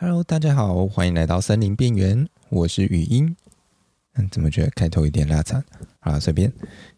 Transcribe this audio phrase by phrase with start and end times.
[0.00, 3.34] Hello，大家好，欢迎来到森林边缘，我是语音。
[4.14, 5.60] 嗯，怎么觉得开头有点拉长？
[5.98, 6.52] 好，随便。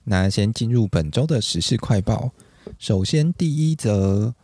[0.05, 2.31] 那先进入本周的时事快报。
[2.79, 4.35] 首先，第一则，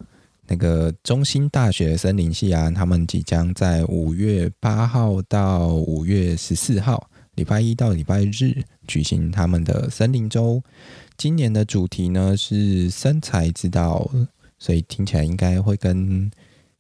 [0.46, 10.62] 那个中兴大学森林系啊，他们即将在五月八号到五月十四号，礼拜一到礼拜日举行他们的森林周。
[11.18, 14.10] 今年的主题呢是生财之道，
[14.58, 16.30] 所以听起来应该会跟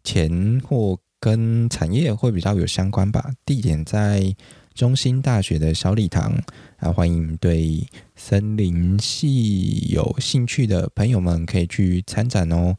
[0.02, 3.32] 钱或跟产业会比较有相关吧。
[3.44, 4.32] 地点在
[4.76, 6.32] 中兴大学的小礼堂，
[6.76, 7.84] 啊，欢迎对
[8.14, 12.76] 森林系有兴趣的朋友们可以去参展哦。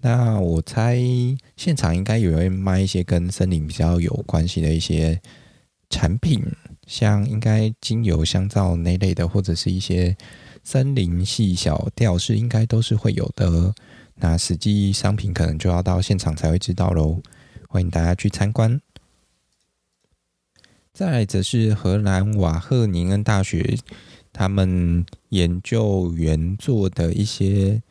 [0.00, 0.98] 那我猜
[1.56, 5.20] 现场应该有人卖一些跟森林比较有关系的一些
[5.88, 6.42] 产品，
[6.88, 10.16] 像应该精油、香皂那类的，或者是一些
[10.64, 13.72] 森林系小吊饰，应该都是会有的。
[14.16, 17.22] 那实际商品可能就要到现场才会知道喽。
[17.68, 18.80] 欢迎大家去参观。
[20.92, 23.76] 再来则是荷兰瓦赫宁恩大学
[24.32, 27.82] 他们研究员做的一些，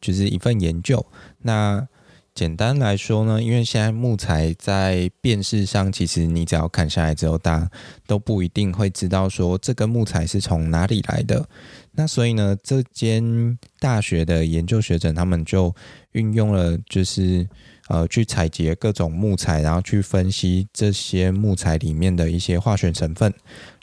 [0.00, 1.04] 就是一份研究。
[1.40, 1.88] 那
[2.34, 7.70] 简单来说呢，因为现在木材在辨识上，其实你只要砍下来之后，大家
[8.06, 11.48] 都不一定会知道说这个木材是从哪里来的。
[11.90, 15.74] 那所以呢，这间大学的研究学者他们就
[16.12, 17.48] 运用了，就是。
[17.92, 23.30] 呃，去采集各种木材，然后去分析这些木材里面的一些化学成分。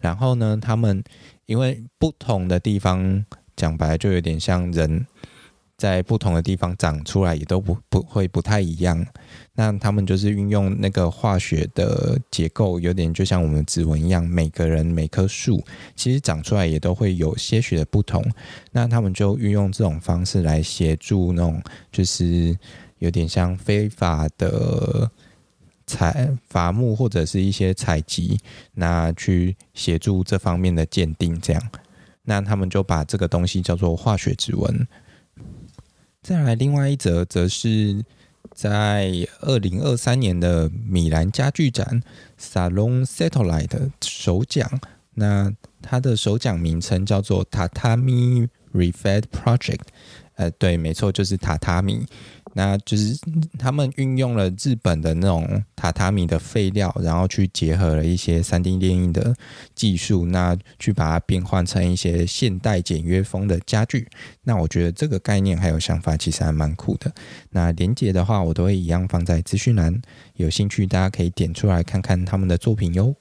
[0.01, 1.03] 然后呢，他们
[1.45, 3.23] 因为不同的地方，
[3.55, 5.05] 讲白就有点像人
[5.77, 9.05] 在不同的地方长出来，也都不不会不太一样。
[9.53, 15.63] 那他们就是运用那个化学的结构，有点就像我们指纹一样，每个人每棵树
[15.95, 18.25] 其实长出来也都会有些许的不同。
[18.71, 22.57] 那他们就运用这种方式来协助那种就是。
[22.99, 25.09] 有点像非法的
[25.85, 28.39] 采伐木或者是一些采集，
[28.75, 31.69] 那去协助这方面的鉴定，这样，
[32.23, 34.87] 那他们就把这个东西叫做化学指纹。
[36.21, 38.05] 再来，另外一则则是
[38.53, 42.03] 在二零二三年的米兰家具展
[42.39, 44.79] Salon Satellite 首奖，
[45.15, 49.87] 那它的首奖名称叫做 Tatami Refed Project，
[50.39, 52.05] 呃，对，没错，就是榻榻米。
[52.53, 53.13] 那就是
[53.59, 55.45] 他们运用了日本的那种
[55.75, 59.35] 榻榻米的废料，然后去结合了一些三 D 列印的
[59.75, 64.07] 技术，那去把它变换成一些现代简约风的家具。
[64.41, 67.13] 那我觉得这个概念还有想法，其实还蛮酷的。
[67.49, 70.01] 那连结的话，我都会一样放在资讯栏，
[70.35, 73.13] 有兴趣大家可以点出来看看他们的作品哟。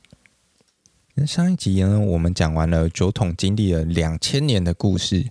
[1.15, 5.27] 那上一集呢，我们讲完了酒桶经历了两千年的故事。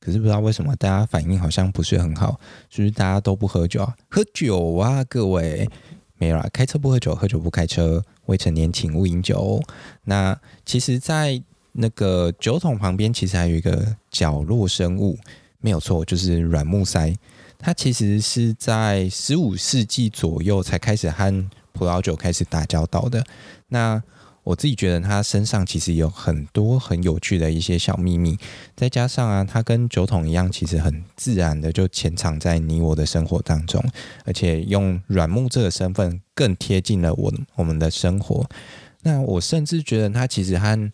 [0.00, 2.40] 可是不知道为什么大家反应好像不是很好，
[2.70, 3.94] 是不是大家都不喝酒啊？
[4.08, 5.68] 喝酒啊，各位
[6.16, 9.62] 没有啦，开车不喝酒，喝酒不开车，未成年请勿饮酒。
[10.04, 11.40] 那其实，在
[11.72, 15.18] 那个酒桶旁边，其实还有一个角落生物，
[15.60, 17.14] 没有错，就是软木塞。
[17.58, 23.22] 它其实是在十五世纪左右才开始和葡萄酒开始打交道的。
[23.68, 24.02] 那
[24.50, 28.36] 我自己觉得他身上其实有很多很有趣的一些小秘密，
[28.74, 33.80] 再加上啊，他跟酒桶一样，其实很自然的就潜藏在你我的生活当中，
[34.24, 38.44] 而且用软木这个身份更贴近了我我们的生活。
[39.02, 40.90] 那我甚至觉得他其实和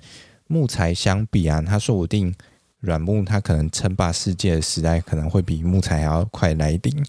[0.49, 2.35] 木材相比啊，他说不定
[2.81, 7.05] 软木它可能称霸世界的时代可能会比木材还要快来临。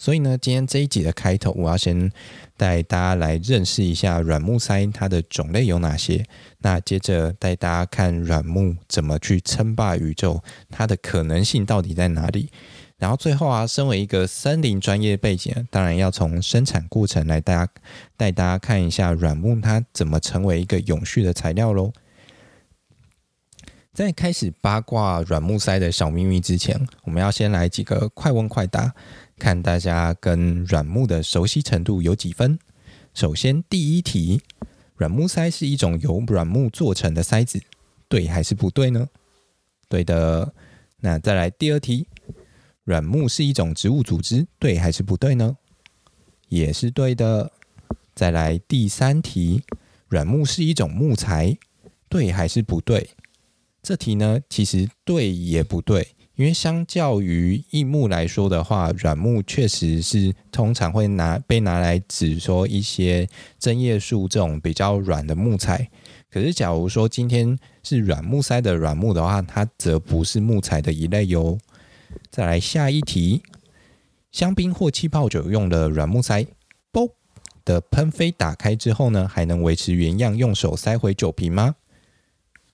[0.00, 2.10] 所以呢，今天这一集的开头，我要先
[2.56, 6.24] 带大家来认识一下软木塞它的种类有哪些。
[6.60, 12.50] 那接着带大家看软木怎么去称霸宇宙，它的可能性到底在哪里。
[12.96, 17.72] 然后最后啊，身为一个森林专业背景，当然要从生产过程来大家
[18.16, 21.92] 带大家看一下软木它怎么成为一个永续的材料喽。
[23.92, 28.94] 在开始八卦软木塞的小秘密之前，我们要先来几个快问快答。
[29.40, 32.58] 看大家跟软木的熟悉程度有几分？
[33.14, 34.42] 首先，第一题，
[34.96, 37.58] 软木塞是一种由软木做成的塞子，
[38.06, 39.08] 对还是不对呢？
[39.88, 40.52] 对的。
[41.00, 42.06] 那再来第二题，
[42.84, 45.56] 软木是一种植物组织，对还是不对呢？
[46.50, 47.50] 也是对的。
[48.14, 49.62] 再来第三题，
[50.08, 51.56] 软木是一种木材，
[52.10, 53.08] 对还是不对？
[53.82, 56.06] 这题呢，其实对也不对。
[56.40, 63.28] 因为相较于硬木来说的话，软木确实是通常会拿被拿来指说一些
[63.58, 65.90] 针叶树这种比较软的木材。
[66.30, 71.58] 可是，假如说今天是软木塞的软木的话，它则不是木材的一类哟。
[72.30, 73.42] 再来下一题，
[74.32, 76.46] 香槟或气泡酒用的软木塞，
[76.90, 77.06] 啵
[77.66, 81.74] 的喷飞打开之后呢，还能维持原样，用手塞回酒瓶吗？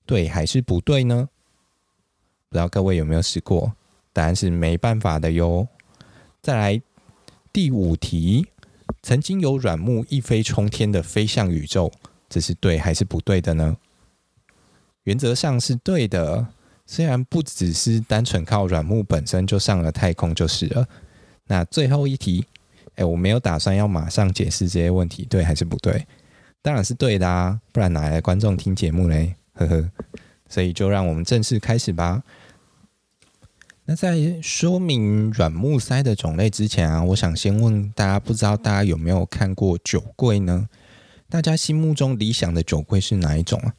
[0.07, 1.31] 对还是不对呢？
[2.49, 3.73] 不知道各位有没有试过？
[4.13, 5.67] 答案是没办法的哟。
[6.43, 6.81] 再来
[7.53, 8.47] 第五题，
[9.03, 11.93] 曾经有软木一飞冲天的飞向宇宙，
[12.29, 13.77] 这是对还是不对的呢？
[15.05, 16.47] 原则上是对的，
[16.87, 20.87] 虽然不只是单纯靠软木本身就上了太空就是了。
[21.47, 22.45] 那最后一题，
[22.97, 26.07] 哎，我没有打算要马上解释这些问题，对还是不对？
[26.63, 29.35] 当然是对的啊，不然哪来的观众听节目嘞？
[29.55, 29.91] 呵呵，
[30.49, 32.23] 所以就让我们正式开始吧。
[33.85, 40.69] 那在说明软木塞的种类之前啊，我想先问大家，不知道大家有没有看过酒柜呢？
[41.29, 43.75] 大家心目中理想的酒柜是哪一种啊？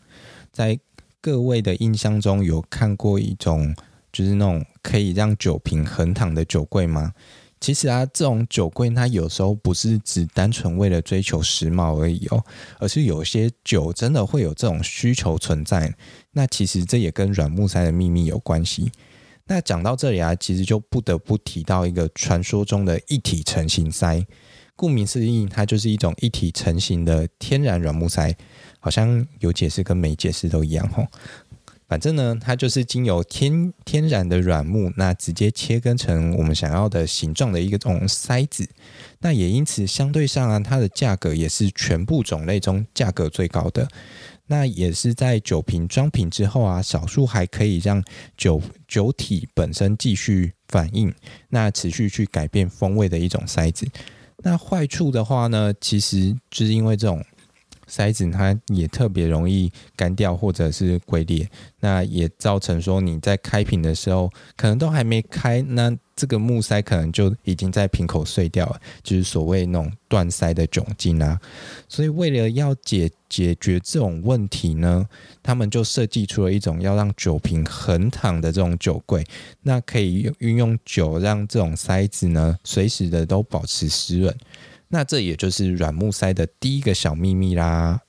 [0.51, 0.79] 在
[1.19, 3.75] 各位的印象中，有看过一种
[4.13, 7.13] 就是那种可以让酒瓶横躺的酒柜吗？
[7.59, 12.43] 其实啊，这种酒柜它有时候不是只单纯为了追求时髦而已哦，
[12.79, 15.93] 而是有些酒真的会有这种需求存在。
[16.31, 18.91] 那其实这也跟软木塞的秘密有关系。
[19.47, 24.25] 那讲到这里啊，其实就不得不提到一个传说中的一体成型塞。
[24.75, 28.31] 顾名思义，它就是一种一体成型的天然软木塞，
[28.79, 31.07] 好像有解释跟没解释都一样吼。
[31.87, 38.67] 反正呢，它就是经由天天然的软木，那直接切割成我们想要的形状的一个这种塞子。
[39.19, 43.87] 那也因此，相对上啊，它的价格也是全部种类中价格最高的。
[44.49, 48.03] 那也是在酒瓶装瓶之后啊，少数还可以让
[48.37, 51.13] 酒酒体本身继续反应，
[51.49, 53.87] 那持续去改变风味的一种塞子。
[54.43, 57.23] 那坏处的话呢，其实就是因为这种
[57.87, 61.49] 塞子它也特别容易干掉或者是龟裂，
[61.79, 65.97] 那也造成说你在开瓶的时候可能都还没开那。
[66.17, 71.39] 这个木塞可能就已经在瓶口碎掉了，就是所谓那种断塞的窘境啊。
[71.87, 75.07] 所以为了要解解决这种问题呢，
[75.43, 79.23] 他们就设计出了一种要让酒瓶横躺的这种酒柜，
[79.61, 84.35] 那可以运用酒让这种塞子呢随时的都保持湿润。
[84.89, 88.01] 那这也就是软木塞的第一个小秘密啦。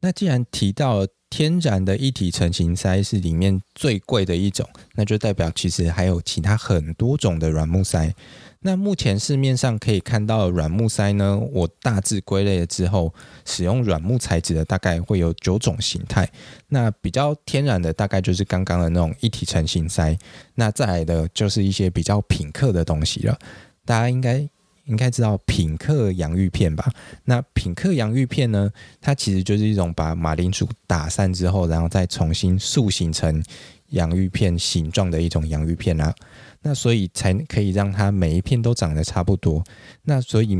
[0.00, 1.06] 那既然提到。
[1.30, 8.14] 天然的一体成型塞是里面最贵的一种，那就代表其实还有其他很多种的软木塞。
[8.60, 13.12] 那目前市面上可以看到软木塞呢，我大致归类了之后，
[13.44, 16.26] 使用软木材质的大概会有九种形态。
[16.68, 20.16] 那比较天然的大概就是刚刚的那种一体成型塞，
[20.54, 23.38] 那再来的就是一些比较品客的东西了。
[23.84, 24.48] 大家应该。
[24.88, 26.90] 应该知道品客洋芋片吧？
[27.24, 28.70] 那品客洋芋片呢？
[29.00, 33.42] 它其实就是一种把马铃薯打散之后，然后再重新塑形成
[33.90, 36.14] 洋芋片形状的一种洋芋片啊。
[36.62, 39.62] 那所以才可以让它每一片都长得差不多。
[40.02, 40.58] 那所以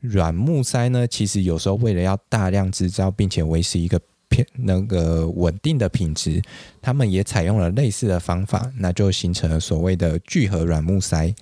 [0.00, 6.42] 软木塞呢，其实有时候为了要大量制造，并且维持一个片那个稳定的品质，
[6.80, 11.34] 他们也采用了类似的方法，那就形成了所谓的聚合软木塞。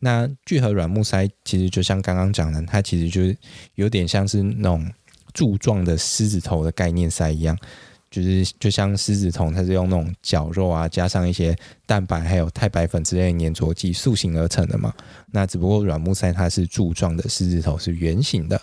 [0.00, 3.36] 那聚合软木塞其实就像刚刚讲的，它其实就是
[3.74, 4.90] 有点像是那种
[5.32, 7.56] 柱状的狮子头的概念塞一样，
[8.10, 11.56] 就是就像狮子头，它是用那种绞肉啊，加上一些
[11.86, 14.92] 蛋白还有太白粉之类的粘着剂塑形而成的嘛。
[15.30, 18.60] 那只不过软木塞它是柱状的，狮子头是圆形的。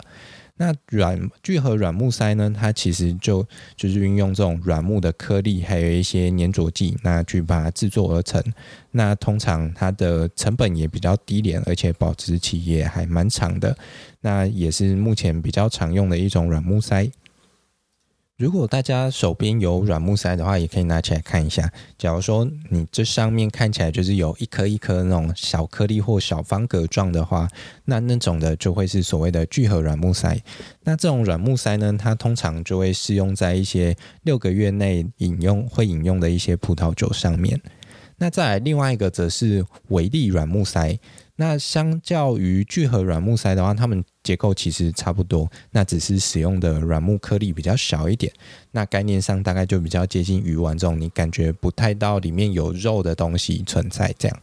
[0.58, 2.52] 那软聚合软木塞呢？
[2.54, 3.46] 它其实就
[3.76, 8.42] 就是运用这种软木的颗粒，还有一些粘着剂，那去把它制作而成。
[8.90, 13.74] 那通常它的成本也比较低廉，而且保质期也还蛮长的。
[14.20, 17.08] 那也是目前比较常用的一种软木塞。
[18.38, 21.72] 如果大家手边有软木塞的话，也可以拿起来看一下。
[21.98, 27.48] 假如说你这上面看起来就是有一颗一颗那种小颗粒或小方格状的话，
[27.86, 30.40] 那那种的就会是所谓的聚合软木塞。
[30.84, 37.60] 那这种软木塞呢，它通常就会适用在一些六个月内饮用会饮用的一些葡萄酒上面。
[38.18, 40.96] 那再来另外一个则是微粒软木塞。
[41.40, 48.32] 那相较于聚合软木塞的话，它们结构其实差不多，那只是使用的软木颗粒比较小一点。
[48.72, 54.36] 那概念上大概就比较接近鱼丸这种，你感觉不太到里面有肉的东西存在这样。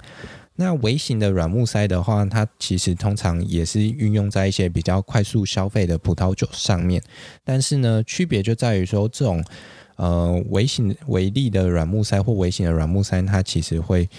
[0.56, 7.04] 那微型的软木塞的话，它其实通常也是运用在一些比较快速消费的葡萄酒上面，
[7.44, 9.44] 但是呢，区别就在于说这种
[9.98, 14.10] 呃微型微粒的软木塞或微型的软木塞，它其实会。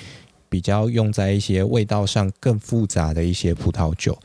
[0.49, 4.19] 比较用在一些味道上更复杂的一些葡萄酒，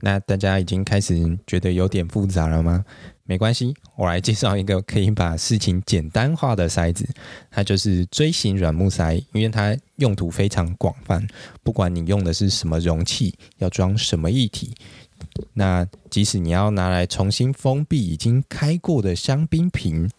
[0.00, 2.84] 那大家已经开始觉得有点复杂了吗？
[3.26, 7.08] 没关系，我来介绍一个可以把事情简单化的塞子，
[7.50, 11.26] 它就是锥形软木塞，因为它用途非常广泛，
[11.62, 14.74] 不管你用的是什么容器，要装什么液体，
[15.54, 20.10] 那即使你要拿来重新封闭已经开过的香槟瓶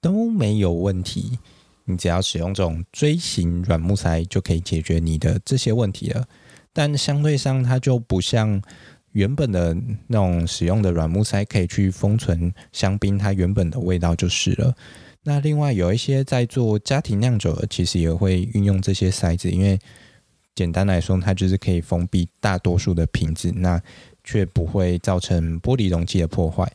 [0.00, 1.40] 都没有问题，
[1.84, 6.26] 你只要使用这种锥形软木塞就可以解决你的这些问题了。
[6.72, 8.60] 但相对上，它就不像
[9.12, 9.76] 原本的
[10.08, 14.74] 那种使用的软木塞可以去封存香槟它原本的味道就是了。
[15.22, 19.78] 那另外有一些在做家庭酿酒的，其实也会运用这些塞子，因为
[20.54, 23.80] 简单来说，它就是可以封闭大多数的瓶子，那
[24.22, 26.70] 却不会造成玻璃容器的破坏。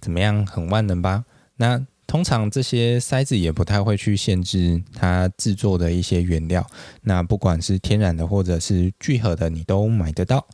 [0.00, 1.24] 怎么样，很万能吧？
[1.56, 6.64] 那通常这些塞子也不太会去限制它制作的一些原料，
[7.02, 10.46] 那不管是天然的或者是聚合的，你都买得到。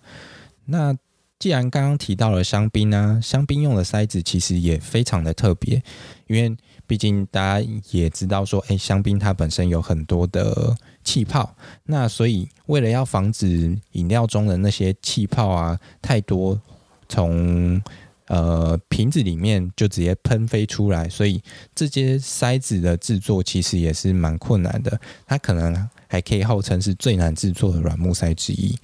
[0.67, 0.97] 那
[1.39, 5.83] 既然刚刚提到了香槟呢，香槟用的塞子其实也非常的特别，
[6.27, 16.61] 因为毕竟大家也知道说，哎，香槟它本身有很多的气泡，那所以为了要防止饮料中的那些气泡啊太多，
[17.09, 17.83] 从
[18.31, 21.43] 呃瓶子里面就直接喷飞出来，所以
[21.75, 28.79] 这些塞子的制作其实也是蛮困难的，它可能还可以号称是最难制作的软木塞之一。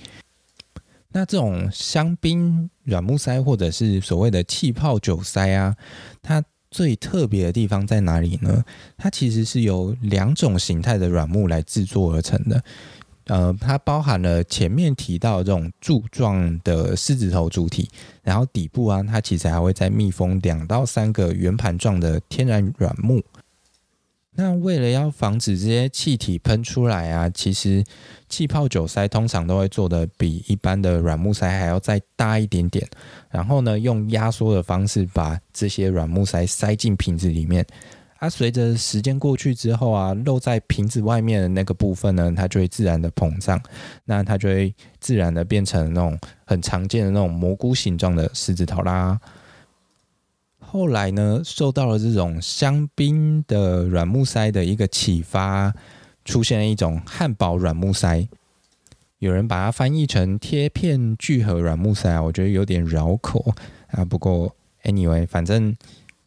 [1.13, 5.77] 那这种香槟软木塞或者是所谓的气泡酒塞啊，
[6.21, 8.65] 它最特别的地方在哪里呢？
[8.99, 12.63] 它其实是由两种形态的软木来制作而成的。
[13.27, 17.89] 呃，它包含了前面提到这种柱状的狮子头主体，
[18.23, 23.23] 然后底部啊，它其实还会再密封两到三个圆盘状的天然软木。
[24.39, 27.83] 那为了要防止这些气体喷出来啊，其实
[28.29, 32.87] 气泡酒塞通常都会做得比一般的软木塞还要再大一点点，
[33.31, 37.67] 然后呢，用压缩的方式把这些软木塞塞进瓶子里面。
[38.19, 43.61] 啊，随着时间过去之后啊，露在瓶子外面的那个部分呢，它就会自然的膨胀，
[44.07, 49.21] 那它就会自然的变成那种很常见的那种蘑菇形状的狮子头啦。
[50.59, 55.75] 后来呢，受到了这种香槟的软木塞的一个启发，
[56.25, 58.27] 出现了一种汉堡软木塞。
[59.19, 63.55] 有人把它翻译成贴片聚合软木塞，我觉得有点绕口
[63.89, 64.03] 啊。
[64.05, 65.77] 不过，anyway，反正。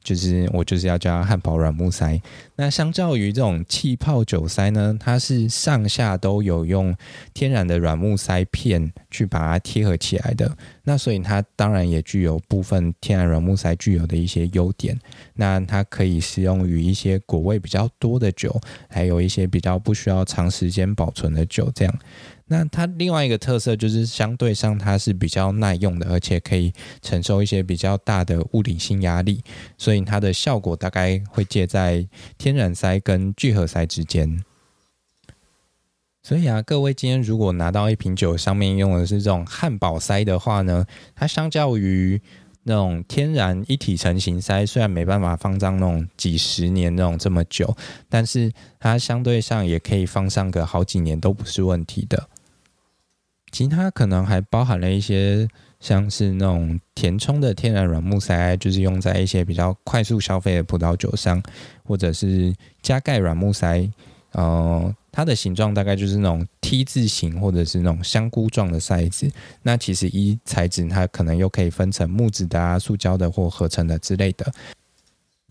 [0.04, 2.22] 就是我就是要叫汉堡软木塞。
[2.56, 6.96] 那相较于这种气泡酒塞呢，它是上下都有用
[7.34, 10.58] 天然的软木塞片去把它贴合起来的。
[10.84, 15.00] 那所以它当然也具有部分天然软木塞具有的一些优点。
[15.36, 22.00] 那它可以适用于一些果味比较多的酒，还有一些比较不需要长时间保存的酒，这样。
[22.52, 29.44] 那它另外一个特色就是相对上它是比较耐用的，而且可以承受一些比较大的物理性压力，
[29.78, 32.06] 所以它的效果大概会介在
[32.40, 34.44] 天然塞跟聚合塞之间。
[36.24, 42.20] 所以啊，各位今天如果拿到一瓶酒上面用的是这种汉堡塞的话呢，它相较于
[42.64, 47.76] 那种天然一体成型塞，虽然没办法放上那种几十年那种这么久，
[48.10, 52.28] 但是它相对上也可以放上个好几年都不是问题的。
[53.52, 55.48] 其他可能还包含了一些
[55.80, 61.42] 像是那种填充的天然软木塞，就是用在一些比较快速消费的葡萄酒上，
[61.84, 63.90] 或者是加盖软木塞，
[64.34, 69.32] 呃，它的形状大概就是那种 T 字形或者是那种香菇状的塞子。
[69.64, 74.52] 那其实一材质，它可能又可以分成木质的啊、塑胶的或合成的之类的。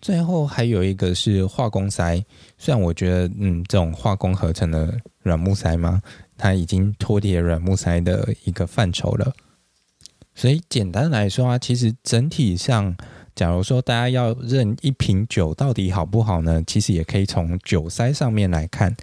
[0.01, 2.25] 最后还有一个是化工塞，
[2.57, 6.01] 虽然我觉得，嗯，这种化工合成的软木塞嘛。
[6.39, 9.35] 它已经脱离了软木塞的一个范畴了，
[10.37, 12.97] 所以简单来说啊，其实整体上，
[13.35, 16.63] 假如说大家要认一瓶酒到底好不好呢？
[16.65, 18.97] 其实也可以从酒塞上面来看。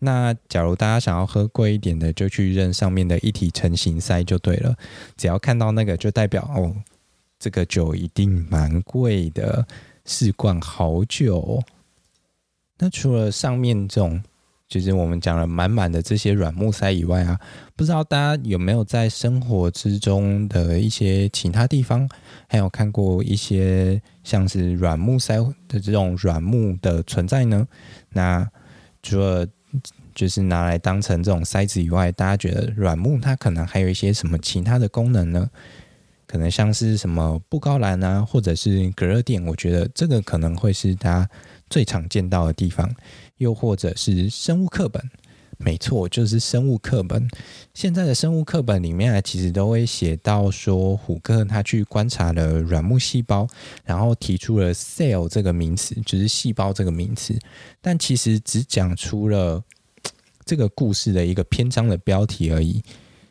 [0.00, 4.76] 那假如大家想要喝贵一点的，就去认上面的一体成型塞就对了。
[5.16, 6.76] 只要看到那个，就代表哦，
[7.38, 9.66] 这个酒一定蛮贵的，
[10.04, 11.62] 试罐好酒。
[12.78, 14.22] 那除了上面这种。
[14.72, 17.38] 就是我们讲了满满的这些软木塞以外啊，
[17.76, 22.08] 不知道大家有没有在生活之中的一些其他地方，
[22.48, 25.36] 还有看过一些像是软木塞
[25.68, 27.68] 的这种软木的存在呢？
[28.08, 28.48] 那
[29.02, 29.46] 除了
[30.14, 35.50] 就是拿来当成这种塞子以外，大家觉得软木它可能还有一些什么其他的功能呢？
[36.26, 41.28] 可能像是什么布告栏啊，或者是隔热垫，我觉得这个可能会是大家
[41.68, 42.90] 最常见到的地方。
[43.42, 45.02] 又或者是生物课本，
[45.58, 47.28] 没错，就是生物课本。
[47.74, 53.46] 现在的生物课本里面，其实都会写到说，虎克他去观察了软木细胞，
[53.84, 57.36] 然后提出了 “cell” 这个名词，就是细胞这个名词。
[57.80, 59.62] 但其实只讲出了
[60.46, 62.80] 这个故事的一个篇章的标题而已。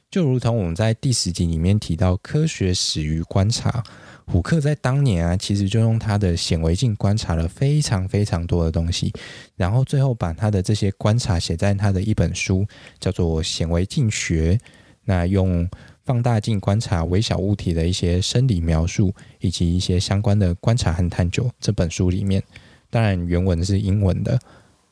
[0.10, 3.82] 就如同我们在第十集里面提到，科学始于观察。
[4.28, 9.12] 虎克在当年啊，其实就用他的显微镜观察了非常非常多的东西，
[9.56, 12.66] 然后最后把他的这些观察写在他的一本书，
[13.00, 14.54] 叫做《显微镜学》。
[15.04, 15.68] 那用
[16.06, 22.42] 放大镜观察微小物体的一些生理描述，以及一些相关的观察和探究，这本书里面，
[22.90, 24.40] 当然原文是英文的，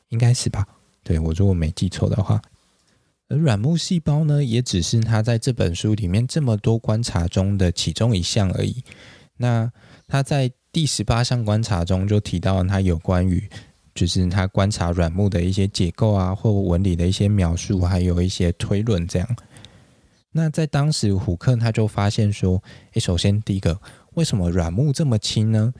[0.08, 0.66] 应该是吧？
[1.04, 2.42] 对，我如果没记错的话。
[3.28, 8.82] 而软木细胞呢，也只是他在这本书里面这么多观察中的其中一项而已。
[9.42, 9.72] 那
[10.06, 13.48] 他在第十八项观察中就提到，他有关于
[13.94, 19.26] 就是他观察软木的一些结构啊，或纹理的一些描述，还有一些推论这样。
[20.30, 23.80] 那在当时，虎克他就发现说，诶，首先第一个，
[24.12, 25.72] 为什么软木这么轻呢？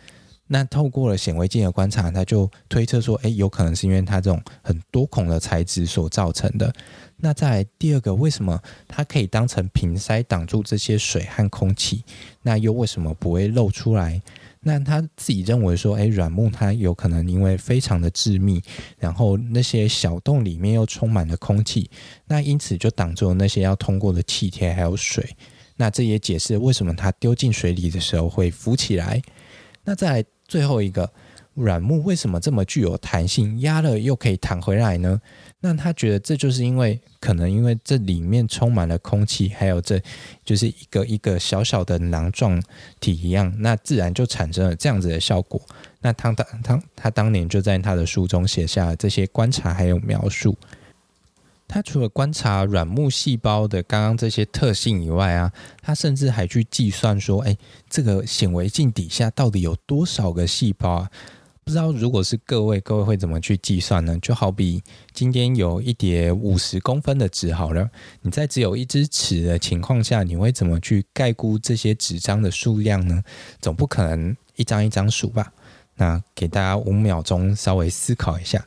[0.52, 6.74] 那透过了显微镜的观察，他就推测说，诶，有可能是因为它这种很多孔的材质所造成的。
[7.18, 12.02] 那再来第二个，为什么它可以当成瓶塞挡住这些水和空气？
[12.42, 14.20] 那又为什么不会漏出来？
[14.58, 18.60] 那他自己认为说，诶，软木它有可能因为非常的致密，
[18.98, 21.88] 然后那些小洞里面又充满了空气，
[22.26, 25.36] 那因此就挡住了那些要通过的气体还有水。
[25.76, 29.22] 那这也解释为什么它丢进水里的时候会浮起来。
[29.84, 30.24] 那再来。
[30.50, 31.08] 最后一个
[31.54, 35.20] 软木为什么这么具有弹性，压了又可以弹回来呢？
[35.60, 40.02] 那他觉得这就是因为可能因为这里面充满了空气，还有这
[40.44, 42.60] 就是一个一个小小的囊状
[42.98, 45.60] 体一样，那自然就产生了这样子的效果。
[46.00, 50.56] 那他当他他当年就在他的书中写下了这些观察还有描述。
[51.72, 57.56] 他除了观察软木细胞的刚刚这些特性以外啊，他甚至还去计算说，哎，
[57.88, 61.10] 这个显微镜底下到底有多少个细胞啊？
[61.62, 64.18] 不知道如果是各位，各位会怎么去计算呢？
[64.20, 67.88] 就好比今天有一叠五十公分的纸好了，
[68.22, 73.22] 你在只有一支尺的情况下，你会怎么去概估这些纸张的数量呢？
[73.60, 75.52] 总不可能一张一张数吧？
[75.94, 78.66] 那给大家五秒钟稍微思考一下。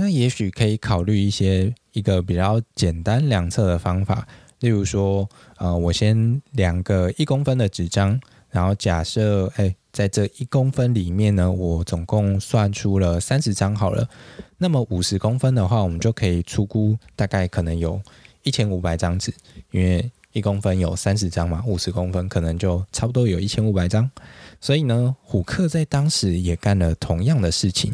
[0.00, 4.26] 那也许可以考虑一些一个比较简单量测的方法，
[4.60, 8.18] 例如说，呃，我先量个一公分的纸张，
[8.50, 14.08] 然后假设，哎，在这一公分里面呢，我总共算出了三十张好了。
[14.58, 18.00] 那么五十公分的话，我们就可以出估大概可能有
[18.44, 19.34] 一千五百张纸，
[19.72, 24.08] 因为一公分有三十张嘛，五十公分可能就差不多有一千五百张。
[24.60, 27.92] 所以呢，虎克在当时也干了同样的事情。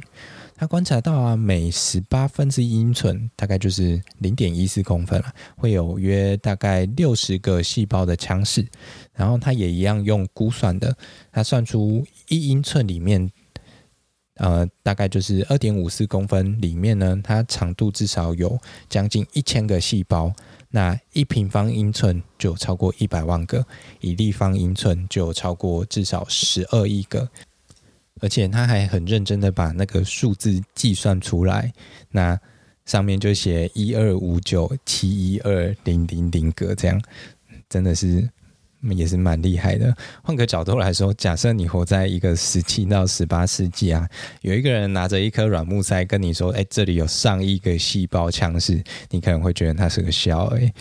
[0.57, 8.64] 他观察到啊，每十八分之一英寸，大概就是零点一四公分了，会有约大概六十个细胞的腔室。
[9.12, 10.97] 然后他也一样用估算的，
[11.33, 13.31] 他算出一英寸里面，
[14.37, 20.33] 呃，大概就是二点五四公分里面呢，它长度至少有将近一千个细胞。
[20.71, 23.64] 那一平方英寸就超过一百万个，
[24.01, 27.29] 一立方英寸就超过至少十二亿个。
[28.25, 31.71] 而且他还很认真的把那个数字计算出来，
[32.11, 32.41] 那
[32.87, 36.99] 上面就写一二五九七一二零零零个，这样
[37.69, 38.27] 真的是
[38.97, 39.95] 也是蛮厉害的。
[40.23, 44.09] 换个角度来说，假设你活在一个十七到十八世纪啊，
[44.41, 50.73] 有一个人拿着一颗软木塞跟你说：“哎，这里有上亿个细胞腔室”，你可能会觉得他是个笑诶。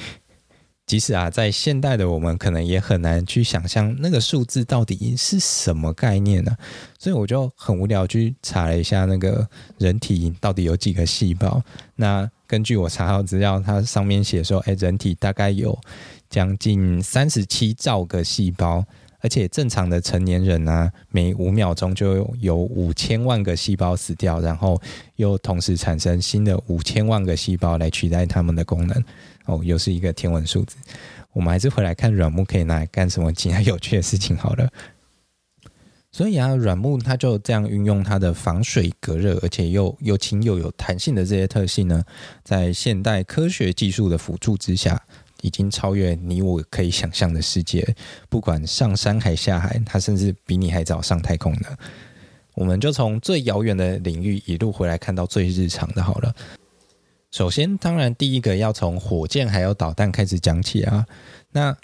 [0.86, 6.56] 即使啊，在现代的我们可能也很难去想象那个数字到底是什么概念呢、
[7.00, 11.62] 所以我就很无聊去查了一下那个人体到底有几个细胞。
[11.96, 15.78] 那根据我查到资料，它上面写说，哎，人体大概有
[16.30, 18.84] 将近三十七兆个细胞，
[19.22, 24.80] 而且正常的成年人呢、每五秒钟就有五千万个细胞死掉，然后
[25.16, 29.04] 又同时产生新的五千万个细胞来取代他们的功能。
[29.46, 30.76] 哦，又是一个天文数字。
[31.32, 34.70] 我们还是回来看软木可以拿来干什么其他有趣的事情好了。
[36.12, 42.04] 所以啊，软木它就这样运用它的防水、隔热，而且又又轻又有弹性的这些特性呢，
[42.44, 45.02] 在现代科学技术的辅助之下，
[45.42, 47.96] 已经超越你我可以想象的世界。
[48.30, 51.76] 不管上山还下海，它甚至比你还早上太空呢。
[52.54, 56.36] 我们就从最遥远的领域一路回来看到最日常的好了。
[57.34, 61.04] 首先，当然第一个要从火箭还有导弹开始讲起啊。
[61.52, 61.76] 那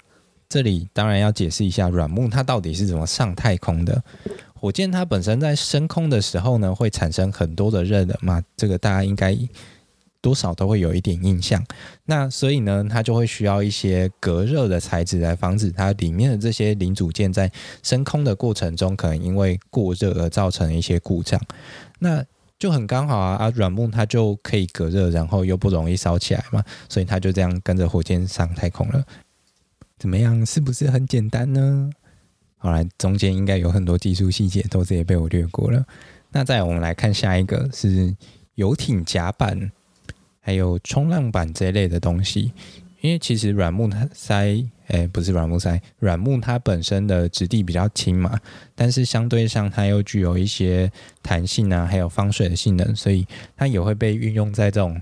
[0.48, 4.00] 这里当然要解释一下软木它到底是怎么上太空的。
[4.54, 9.36] 火箭它本身在升空的时候呢，会产生很多的热能嘛，这个大家应该
[10.20, 11.60] 多少都会有一点印象。
[12.04, 17.50] 那所以呢，它就会需要一些隔热的材质来防止它里面的这些零组件在
[17.82, 21.40] 升空的过程中，可能因为过热而造成一些故障。
[21.98, 22.24] 那
[22.60, 23.50] 就很刚好啊啊！
[23.56, 29.02] 软木它就可以隔热，然后又不容易烧起来嘛，所以它就这样跟着火箭上太空了。
[29.98, 30.44] 怎么样？
[30.44, 31.90] 是不是很简单呢？
[32.58, 35.82] 好来，中间应该有很多技术细节都直接被我略过了。
[36.32, 38.14] 那再我们来看下一个是
[38.56, 39.72] 游艇甲板，
[40.38, 42.52] 还有冲浪板这一类的东西。
[43.00, 48.38] 因为其实软木它塞，哎，不是软木塞，软木它本身的质地比较轻嘛，
[48.74, 50.90] 但是相对上它又具有一些
[51.22, 53.26] 弹性啊，还有防水的性能，所以
[53.56, 55.00] 它也会被运用在这种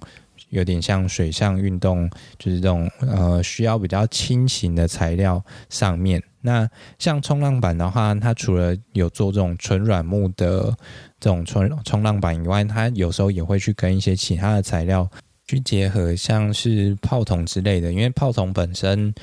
[0.51, 6.23] 有点像水上运动，就是这种呃需要比较轻型的材料上面。
[6.43, 10.77] 那像冲浪板的话，它除了有做这种纯软木的
[11.19, 15.11] 这种冲冲浪板以外，它有时候也会去跟一些其他的材料。
[15.51, 19.15] 去结合像是炮筒之类的，因为炮筒本身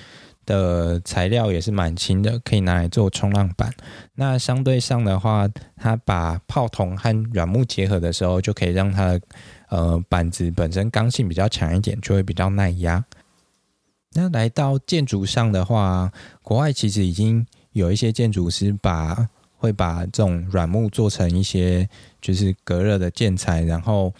[0.45, 3.73] 的材料也是蛮轻的，可以拿来做冲浪板。
[4.15, 9.21] 那相对上的话，它把炮筒和软木结合的时候，就可以让它的
[9.69, 13.03] 呃板子本身刚性比较强一点，就会比较耐压。
[14.13, 19.27] 那来到建筑上的话，国外其实已经有一些建筑师把
[19.57, 21.89] 会把这种软木做成一些
[22.21, 24.13] 就是隔热的建材，然后。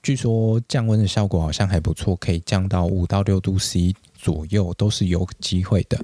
[0.00, 5.98] 据说降温的效果好像还不错，可以降到五到六度 C 左右，都是有机会的。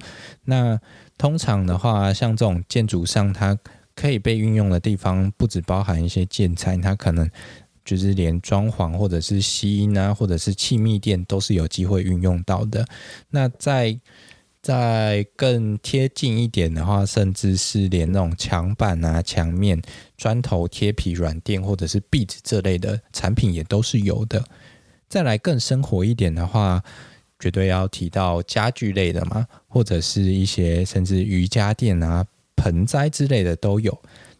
[0.45, 0.79] 那
[1.17, 3.57] 通常的话，像这种建筑上，它
[3.93, 7.29] 可以被运用的地方，不只包含一些建材，它可能
[7.83, 12.85] 就是连装潢或者是吸音啊，或者是气密垫，都是有机会运用到的。
[13.29, 13.99] 那在
[14.61, 19.79] 再更贴近一点的话，甚至是连那种墙板啊、墙面、
[20.17, 24.43] 砖头贴皮软垫或者是壁纸这类的产品也都是有的。
[25.07, 26.83] 再来更生活一点的话，
[27.45, 33.95] 绝对要提到家具类的嘛，或者是一些甚至瑜伽垫啊、盆栽之类的都有。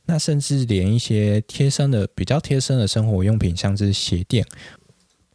[0.07, 4.43] 那甚至连一些贴身的、比较贴身的生活用品，像是鞋垫。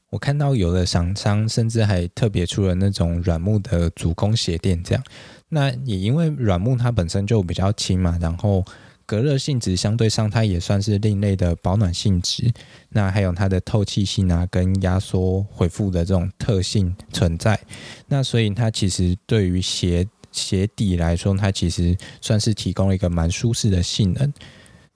[0.08, 5.04] 我看到有的厂商甚至还特别出了那种软木的主攻鞋垫，这样。
[5.50, 8.64] 那也因为软木它本身就比较轻嘛，然后
[9.10, 12.48] 隔热性质相对上它也算是另类的保暖性质。
[12.90, 17.58] 那还有它的透气性啊，跟压缩回复的这种特性存在。
[18.06, 24.32] 那所以它其实对于鞋鞋底来说，它其实算是提供了一个蛮舒适的性能。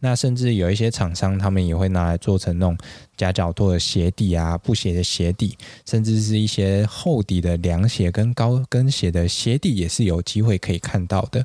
[0.04, 2.76] 那甚至有一些厂商，他们也会拿来做成那种
[3.16, 11.42] 夹脚拖的鞋底啊，布鞋的鞋底，甚至是一些厚底的凉鞋跟高跟鞋的鞋底，也是有机会可以看到的。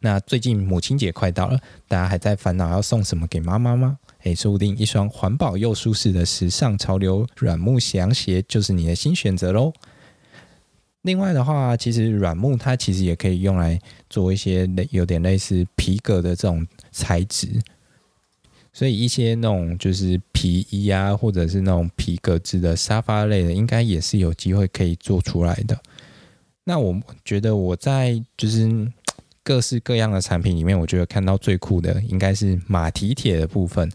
[0.00, 3.96] 那最近母亲节快到了，大家还在烦恼要送什么给妈妈吗？
[4.24, 9.72] 诶，说不定一双环保又舒适的时尚潮流软木凉鞋就是你的新选择喽。
[11.00, 17.48] 另外的话，其实软木它其实也可以用来做一些类有点类似皮革的这种材质。
[18.74, 25.78] 所以一些那种就是皮衣啊，或者是那种皮革质的沙发类的，应该也是有机会可以做出来的。
[26.64, 28.90] 那我觉得我在就是
[29.42, 33.90] 各式各样的产品里面，我觉得看到最酷的应该是马蹄铁的部分。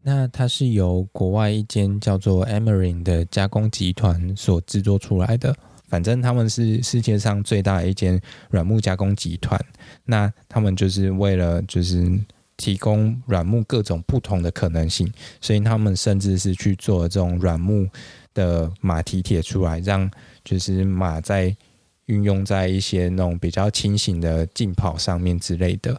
[0.00, 5.54] 那它是由国外一间叫做 Emerald 的加工集团所制作出来的。
[5.88, 8.18] 反正他们是世界上最大的一间
[8.48, 9.62] 软木加工集团。
[10.06, 12.18] 那他们就是为了就是。
[12.56, 17.88] 提供软木各种不同的可能性，所以他们甚至是去做这种软木
[18.32, 20.08] 的马蹄铁出来，让
[20.44, 21.54] 就是马在
[22.06, 25.98] 运用在一些那种比较轻型的竞跑上面之类的。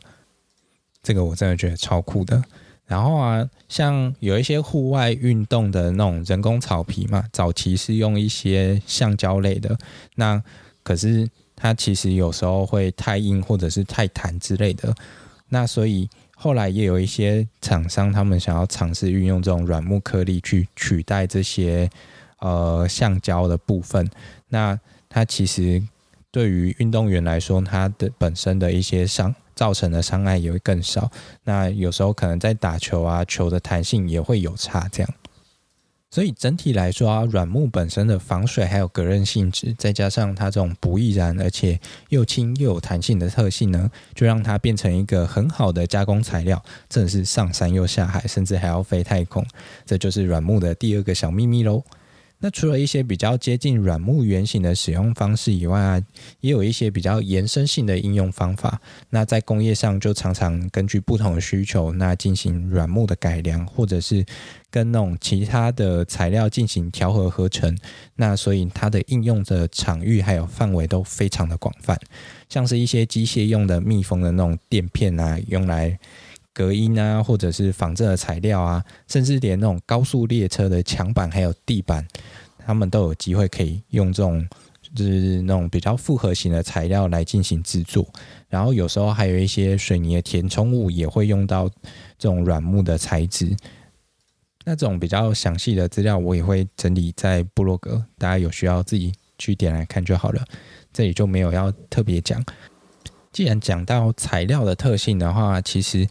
[1.03, 2.41] 这个我真的觉得超酷的。
[2.85, 9.77] 然后啊，像有一些户外运动的那种人工草皮嘛，早期是用一些橡胶类的，
[10.15, 10.41] 那
[10.83, 14.95] 可是它其实有时候会太硬或者是太弹之类的，
[15.49, 16.09] 那所以。
[16.45, 21.89] 后来也有一些厂商，他们想要尝试运用这种软木颗粒去取代这些
[22.37, 24.07] 呃橡胶的部分。
[24.49, 24.79] 那
[25.09, 25.81] 它其实
[26.29, 31.09] 对于运动员来说，它的本身的一些伤造成的伤害也会更少。
[31.45, 35.11] 那有时候可能在打球啊，球的弹性也会有差，这样。
[36.15, 49.45] 所以整体来说啊，软木本身的防水还有隔热性质，再加上它这种不易燃而且又轻又有弹性的特性呢，就让它变成一个很好的加工材料，真的是上山又下海，甚至还要飞太空。
[49.85, 51.83] 这就是软木的第二个小秘密喽。
[52.45, 55.99] 那除了一些比较接近软木原型的使用方式以外啊，
[56.41, 58.79] 也有一些比较延伸性的应用方法。
[59.09, 64.23] 那在工业上就常常根据不同的需求，那进行软木的改良，或者是
[64.69, 67.75] 跟那种其他的材料进行调和合成。
[68.15, 71.99] 那所以它的应用的场域还有范围都非常的广泛，
[72.47, 75.97] 像是一些机械用的密封的那种垫片啊，用来
[76.55, 82.07] 隔音啊，或者是仿制的材料啊，甚至连那种高速列车的墙板还有地板，
[82.65, 84.47] 他们都有机会可以用这种
[84.95, 88.07] 就是那种比较复合型的材料来进行制作。
[88.47, 91.67] 然后有时候还有一些水泥的填充物也会用到
[92.17, 93.53] 这种软木的材质。
[94.63, 100.41] 那种比较详细的资料我也会整理在部落格，大家有需要自己去点来看就好了。
[100.93, 102.41] 这里就没有要特别讲。
[103.33, 106.07] 既然讲到材料的特性的话，其实。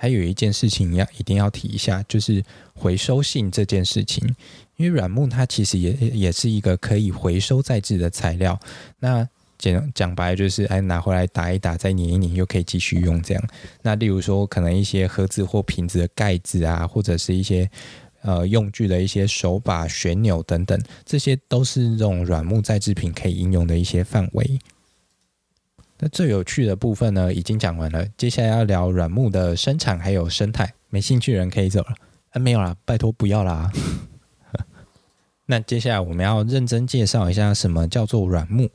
[0.00, 4.34] 还有一件事情要一定要提一下，就是回收性这件事情。
[4.76, 8.58] 因为软木它其实也也是一个可以回收再制的材料。
[8.98, 13.44] 那讲讲白就是，哎，拿回来打一打，再拧一拧，又可以继续用这样。
[13.82, 17.70] 那例如说，可能一些盒子或瓶子的盖子啊，或者是一些
[18.22, 24.58] 呃用具的一些手把、旋钮等等，这些都是这种软木再制品可以应用的一些范围。
[26.02, 28.06] 那最有趣的部分呢，已经讲完了。
[28.16, 31.94] 接下来要聊软木的生产还有生态，没兴趣的人可以走了。
[32.30, 33.70] 啊，没有啦，拜托不要啦。
[35.44, 38.70] 那接下来我们要认真介绍一下什么叫做软木。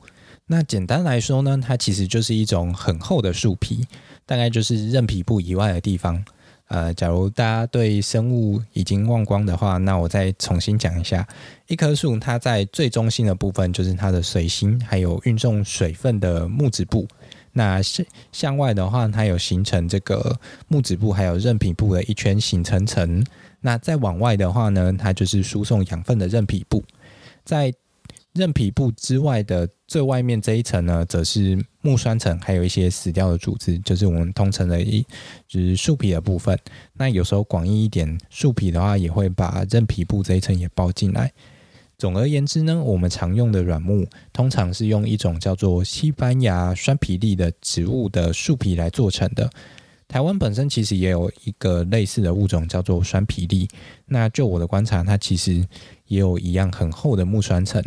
[0.46, 3.88] 那简单来说呢，它其实就是一种很厚的树皮，
[4.24, 6.24] 大概就是韧皮部以外的地方。
[6.68, 11.26] 呃，假如大家对生物已经忘光的话，那我再重新讲一下。
[11.68, 17.06] 一棵树它在最中心的部分就是它的髓心，还有运送水分的木质部。
[17.52, 23.24] 那向向外的话，它有形成这个木质部，还有韧皮部的一圈形成层。
[23.60, 26.82] 那再往外的话呢，它就是输送养分的韧皮部。
[27.44, 27.72] 在
[28.32, 35.00] 韧皮部之外的最外面这一层呢，则是木栓层，还有一些死掉的组织，就是我们通称的一
[35.46, 36.58] 就是树皮的部分。
[36.94, 41.32] 那有时候广义一点，树皮的话也会把韧皮部这一层也包进来。
[41.98, 49.48] 总而言之呢，我们常用的软木通常是用一种叫做西班牙栓皮粒的植物的树皮来做成的。
[50.08, 53.68] 台湾本身其实也有一个类似的物种叫做栓皮粒。
[54.04, 55.66] 那就我的观察，它其实
[56.06, 57.82] 也有一样很厚的木栓层。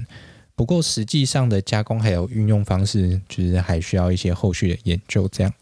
[0.59, 5.25] 不过实际上的加工还有运用方式，就是还需要一些后续的研究。
[5.29, 5.53] 这样，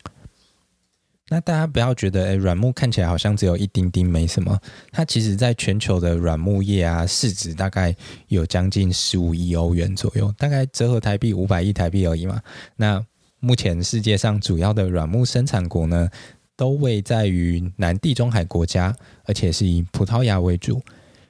[1.30, 4.60] 那大家不要觉得，诶，软木看起来好像只有一丁丁没什么。
[4.92, 7.96] 它其实在全球的软木业啊，市值大概
[8.30, 12.42] 有将近十五亿欧元左右，大概折合台币五百亿台币而已嘛。
[12.76, 13.06] 那
[13.40, 16.10] 目前世界上主要的软木生产国呢，
[16.56, 20.82] 都位在于南地中海国家，而且是以葡萄牙为主。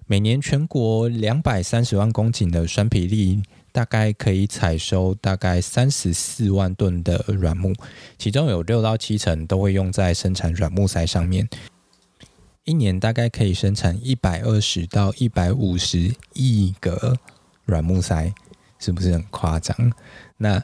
[0.10, 3.44] 每年全国两百三十万公顷的栓皮櫟。
[3.78, 7.76] 大概可以采收大概三十四万吨的软木，
[8.18, 11.48] 其中有六到七成都会用在生产软木塞上面。
[12.64, 17.20] 一年大概可以生产一百二十到一百五十亿个
[17.66, 18.34] 软木塞，
[18.80, 19.94] 是不是很夸张？
[20.38, 20.64] 那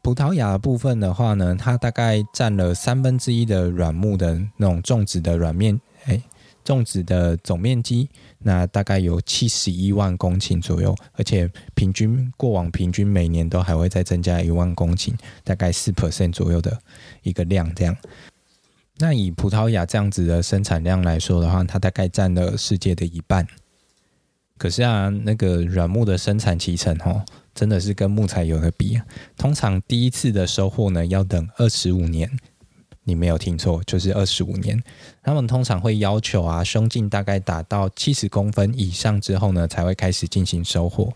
[0.00, 6.22] 葡萄牙部分的话呢，它大概占了三分之一的软木的那种种植的软面，哎，
[6.64, 8.08] 种植的总面积。
[8.44, 16.78] 那大概有七十一万公顷左右，而且平均过往平均每年都还会再增加一万公顷，大概四 percent 左右的
[17.22, 17.96] 一个量这样。
[18.98, 23.46] 那以葡萄牙这样子的生产量来说的话，它大概占了世界的一半。
[24.58, 29.04] 可是啊，那个软木的生产期程哦，真的是跟木材有得比啊。
[29.36, 32.30] 通常第一次的收获呢，要等二十五年。
[33.04, 34.80] 你没有听错，就是二十五年。
[35.22, 41.12] 他们通常会要求啊，胸径大概达到七十公分以上之后呢，才会开始进行收获。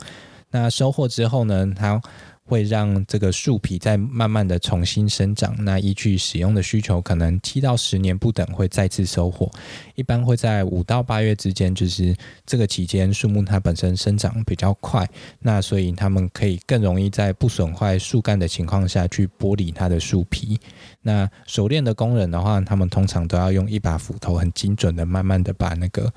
[0.51, 2.01] 那收获之后呢，它
[2.47, 5.55] 会让这个树皮再慢慢的重新生长。
[5.59, 9.51] 那依据使用的需求，可能七到十年不等会再次收获。
[9.97, 15.09] 一般会在五到八月之间，就是这个期间树木它本身生长比较快，
[15.41, 20.59] 那所以他们可以更容易在不损坏树干的情况下去剥离它的树皮。
[21.03, 26.13] 那熟练的工人的话，他们通常都要用一把斧头，很精准的慢慢的把那个。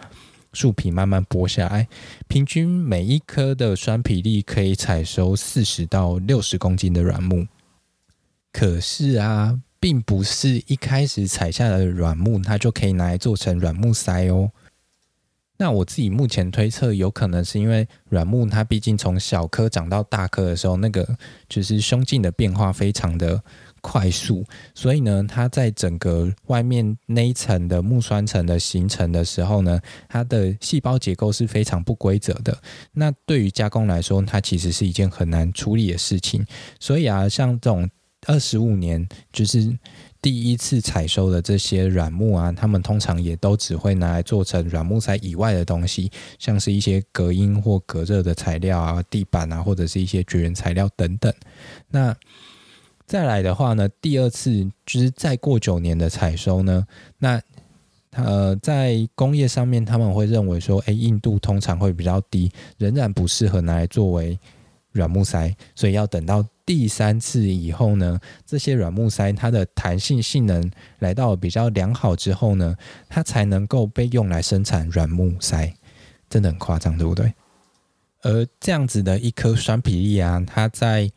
[0.53, 1.87] 树皮慢慢剥下来，
[2.27, 7.47] 平均每一颗的酸皮粒可以采收四十到六十公斤的软木。
[8.51, 14.51] 可是啊，并不是一开始采下来的软木，它就可以拿来做成软木塞哦。
[15.59, 21.07] 那我自己目前推测，有可能是因为软木它毕竟从小颗长到大颗的时候，那个
[21.47, 23.43] 就是胸径的变化非常的。
[23.81, 24.43] 快速，
[24.75, 32.61] 所以呢，它在整个外面那一层的木栓层的形成的时候呢，它的细胞结构是非常不规则的。
[32.91, 36.45] 那对于加工来说，它其实是一件很难处理的事情。
[36.77, 37.89] 所以啊，像这种
[38.27, 39.73] 二十五年就是
[40.21, 51.33] 第一次采收的这些软木啊，他们通常也都只会拿来做成软木塞以外的东西，像是一些隔音或隔热的材料啊、地板啊，或者是一些绝缘材料等等。
[51.89, 52.15] 那
[53.05, 56.85] 再来的话呢，第二次就是再过九年的采收呢，
[57.17, 57.41] 那
[58.11, 64.37] 呃，在工业上面，他们会认为说，诶，硬度通常会比较低，仍然不适合拿来作为
[64.91, 72.75] 软木塞，所以要等到第三次以后呢，这些软木塞它的弹性性能来到比较良好之后呢，
[73.07, 75.73] 它才能够被用来生产软木塞，
[76.29, 77.33] 真的很夸张，对不对？
[78.21, 81.11] 而这样子的一颗栓皮粒啊，它在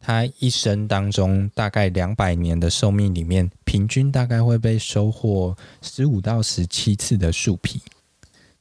[0.00, 7.80] 它一生当中大概两百年的寿命里面，平均大概会被收获十五到十七次的树皮。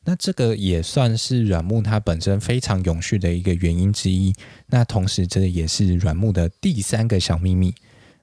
[0.06, 4.34] 那这个也算是软木它本身非常永续的一个原因之一。
[4.68, 7.74] 那同时，这也是软木的第三个小秘密。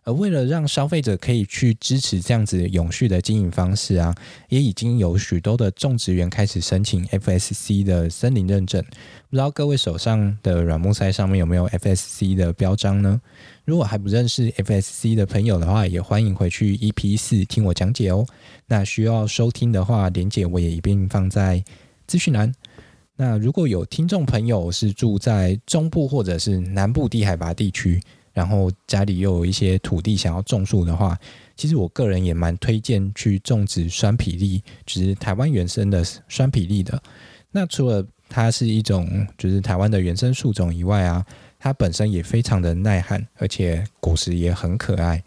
[0.04, 4.12] 而为了让消费者可以去支持这样子永续的经营方式啊，
[4.48, 8.82] 也已经有许多的种植园开始申请 FSC 的森林认证。
[8.82, 13.20] 不知道各位手上的软木塞上面有没有 FSC 的标章呢？
[13.64, 18.26] 如果还不认识 FSC 的朋友的话，也欢迎回去 EP 四听我讲解哦。
[18.66, 21.62] 那需要收听的话，连结我也一并放在
[22.06, 22.52] 资讯栏。
[23.14, 28.00] 那如果有听众朋友是住在中部或者是南部低海拔地区，
[28.32, 31.16] 然后家里又有一些土地想要种树的话，
[31.54, 37.00] 其实我个人也蛮推荐去种植酸皮櫟，就是台湾原生的酸皮櫟的。
[37.52, 41.24] 那除了它是一种就是台湾的原生树种以外啊，
[41.62, 45.22] 它本身也非常的耐旱，而且果实也很可爱。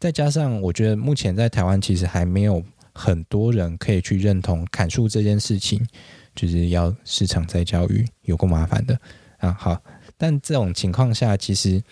[0.00, 5.86] 再加上我觉得目前在台湾其实还没有很多人可以去认同砍树这件事情，
[6.34, 8.98] 就是要市场再教育，有够麻烦的
[9.36, 9.52] 啊。
[9.52, 9.82] 好，
[10.16, 11.82] 但这种情况下其实。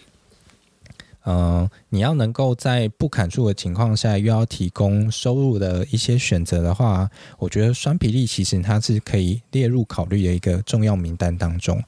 [1.24, 11.80] 嗯、呃，你要能够在不砍树的情况下，又要提供收入的一些选择的话，我觉得栓皮櫟其实它是可以列入考虑的一个重要名单当中。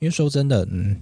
[0.00, 1.00] 因为说真的，嗯，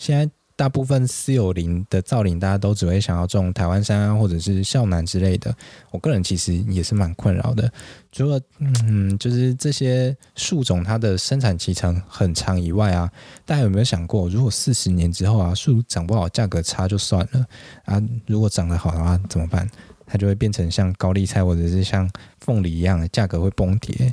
[0.00, 0.26] 现在。
[0.56, 5.56] 大部分私有林的造林，大家都只会想要种台湾杉啊，或者是肖楠之类的。
[5.90, 7.72] 我个人其实也是蛮困扰的，
[8.12, 13.10] 除了嗯，就是这些树种它的生产期长很长以外啊，
[13.46, 17.46] 大家有没有想过，如果四十年之后啊，树长不好，价格差就算了
[17.86, 19.66] 啊，如果长得好的话怎么办？
[20.04, 22.06] 它就会变成像高丽菜或者是像
[22.40, 24.12] 凤梨一样价格会崩跌。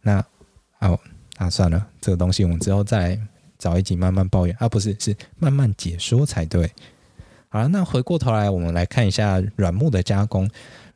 [0.00, 0.24] 那
[0.78, 0.96] 哦，
[1.38, 3.20] 啊算了，这个东西我们之后再。
[3.58, 6.70] 早一集慢慢抱怨啊，不是，是慢慢解说才对。
[7.48, 10.48] 好了，那回过头来，我们来看一下软木的加工。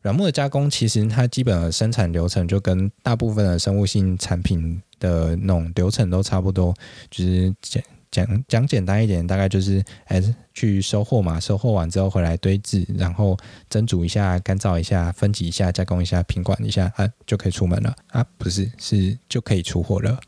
[0.02, 6.74] 软木的加工其实它基本的生产流程就跟大部分的生物性产品的那种流程都差不多，
[7.08, 10.20] 就是讲讲讲简单一点，大概就是哎
[10.52, 13.36] 去收获嘛，收获完之后回来堆置，然后
[13.70, 20.20] 蒸煮一下、干燥一下、分级一下、加工一下、品管一下啊，就可以出门了啊，不是，是就可以出货了。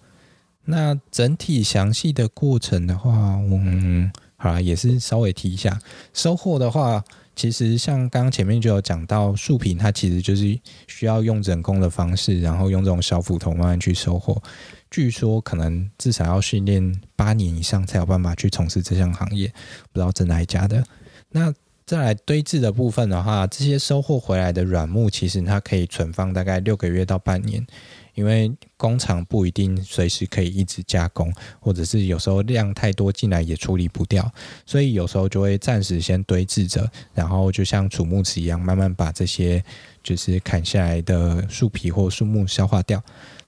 [0.65, 3.11] 那整体详细的过程的话，
[3.51, 5.79] 嗯，好啦，也是稍微提一下。
[6.13, 7.03] 收获的话，
[7.37, 14.43] 其实像刚刚前面就有讲到，树皮它其实就是需要用人工的方式，然后用这种小斧头慢慢去收获。
[14.91, 19.49] 据说可能至少要训练八年以上才有办法去从事这项行业，
[19.93, 20.83] 不知道真的还假的。
[21.31, 21.53] 那
[21.85, 27.67] 再来堆置的部分的话，这些收获回来的软木，其实它可以存放大概六个月到半年。
[28.15, 34.33] 因为工厂不一定随时可以一直加工，或者是有时候量太多进来也处理不掉，
[34.65, 39.63] 所以有时候就会暂时先堆置着，然后就像储木池一样，慢慢把这些
[40.03, 43.03] 就是砍下来的树皮或树木消化掉。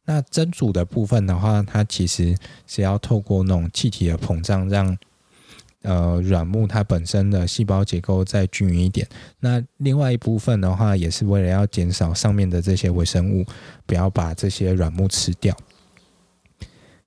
[0.04, 4.96] 那蒸煮的部分的话，它其实是要透过那种气体的膨胀，让
[5.86, 9.06] 呃，软木它本身的细胞结构再均匀一点。
[9.38, 13.44] 那另外一部分的话，也是为了要减少上面的这些微生物，
[13.86, 15.56] 不要把这些软木吃掉。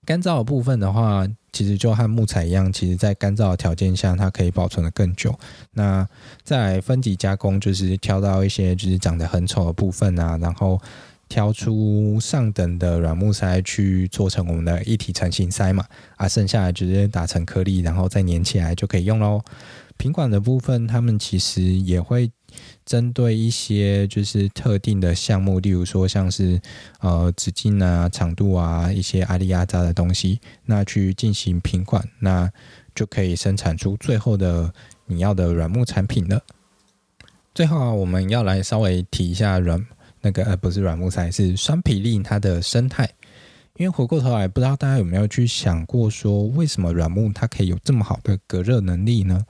[0.05, 5.37] 干燥的部分的话，其实就和木材一样，其实在干燥的条件下，它可以保存得更久。
[5.73, 6.07] 那
[6.43, 10.81] 再分级加工，就是挑到一些就是长得很丑的部分啊，然后。
[11.29, 15.85] 挑出上等的软木塞去做成我们的一体成型塞嘛，
[16.17, 19.39] 啊，剩下来直接打成颗粒，然后再粘起来就可以用喽。
[19.95, 22.31] 品管的部分，他们其实也会
[22.85, 26.59] 针对一些就是特定的项目，例如说像是
[27.01, 32.49] 呃直径啊、长度啊一些阿里压扎的东西，那去进行品管，那
[32.95, 34.73] 就可以生产出最后的
[35.05, 36.41] 你要的软木产品了。
[37.53, 39.85] 最后啊，我们要来稍微提一下软。
[40.21, 43.09] 那个呃不是软木塞，是栓皮櫟它的生态。
[43.77, 49.45] 因为回过头来，不知道大家有没有去想过，说为什么软木它可以有这么好的隔热能力呢？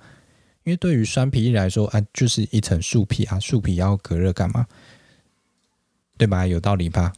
[0.66, 4.68] 因为对于酸皮櫟来说啊，就是一层树皮啊，树皮要隔热干嘛？
[6.16, 6.46] 对吧？
[6.46, 7.12] 有道理吧？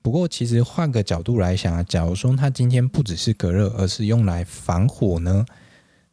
[0.00, 5.44] 不过其实换个角度来想啊，假如说它今天不只是隔热，而是用来防火呢？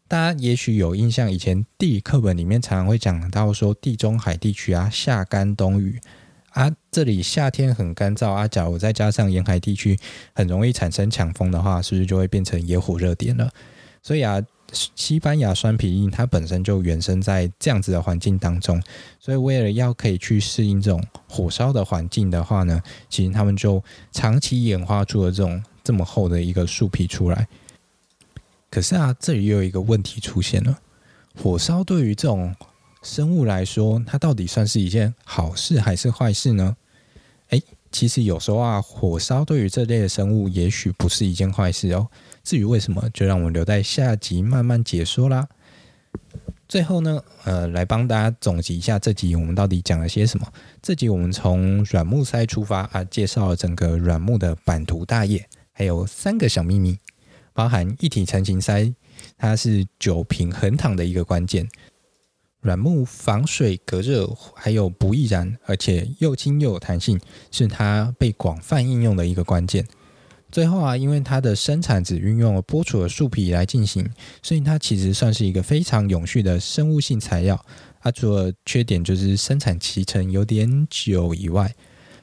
[0.08, 6.00] 大家也许有印象，以前地理课本里面常常会讲到说，地中海地区啊，夏干冬雨。
[6.52, 9.98] 啊，这里夏天很干燥啊，假如再加上沿海地区
[10.34, 13.50] 很容易产生强风的话，是不是就会变成野火热点了？
[14.04, 14.42] 所以啊，
[14.74, 18.82] 西班牙酸皮樱它本身就原生在这样子的环境当中，
[19.20, 23.82] 所以为了要可以去适应这种火烧的环境的话呢，其实他们就
[24.12, 27.48] 长期演化出了这种这么厚的一个树皮出来。
[28.70, 30.80] 可是啊，这里又有一个问题出现了，
[31.42, 32.54] 火烧对于这种
[33.02, 36.76] 生物来说，它到底算是一件好事还是坏事呢？
[37.50, 42.08] 诶，其实有时候啊，火烧对于这类的生物也许不是一件坏事哦。
[42.44, 45.48] 至于为什么，就让我们留在下集慢慢解说啦。
[46.68, 50.48] 最后呢，呃，来帮大家总结一下这集我们到底讲了些什么。
[50.82, 56.98] 这集我们从软木塞出发啊，介绍了整个软木的版图大业，还有三个小秘密，
[57.52, 58.94] 包含一体成型塞，
[59.38, 61.68] 它是酒瓶横躺的一个关键。
[62.62, 67.20] 软木防水隔热，还有不易燃，而且又轻又有弹性，
[67.52, 69.86] 是它被广泛应用的一个关键。
[70.52, 74.08] 最后啊，因为它的生产只运用了剥除的树皮来进行，
[74.44, 77.60] 所以它其实算是一个非常永续的生物性材料。
[78.02, 81.74] 它、除了缺点就是生产期程有点久以外，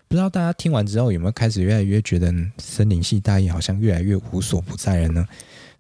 [0.06, 5.26] 不知道大家听完之后有没有开始越来越觉得森林系大业好像越来越无所不在了呢？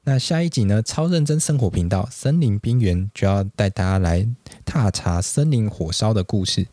[0.04, 4.26] 那下一集呢，超认真生活频道森林边缘就要带大家来
[4.68, 6.66] 踏查森林火烧的故事。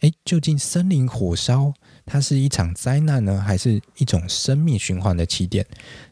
[0.00, 1.74] 诶，究竟森林火烧
[2.06, 5.66] 它是一场灾难呢，还是一种生命循环的起点？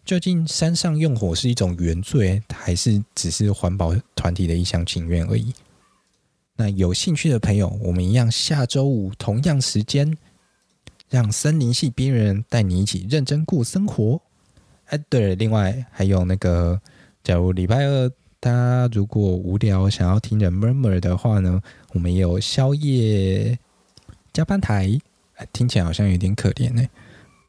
[0.05, 5.55] 究竟山上用火是一种原罪，还是只是环保团体的一厢情愿而已？
[6.57, 10.15] 那有兴趣的朋友，我们一样下周五同样时间，
[11.09, 14.21] 让森林系边缘人带你一起认真过生活。
[14.89, 16.79] 哎，对了，另外还有那个，
[17.25, 21.61] 假如礼拜二大家如果无聊想要听人 murmur 的话呢，
[21.93, 23.59] 我们有宵夜
[24.33, 24.97] 加班台，
[25.53, 26.87] 听起来好像有点可怜呢。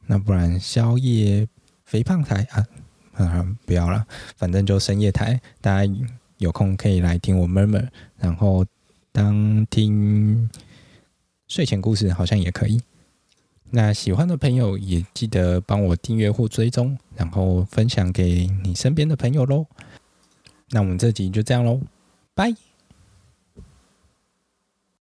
[0.06, 1.46] 那不然宵夜
[1.84, 2.66] 肥胖台啊，
[3.12, 4.04] 啊，不要了，
[4.36, 5.92] 反正就深夜台，大家
[6.38, 7.86] 有空可以来听我 murmur，
[8.18, 8.66] 然后
[9.12, 10.50] 当听
[11.46, 12.80] 睡前故事好像也可以。
[13.72, 19.64] 那喜欢的朋友也记得帮我订阅或追踪，然后分享给你身边的朋友喽。
[20.70, 21.80] 那我们这集就这样喽，
[22.34, 22.69] 拜。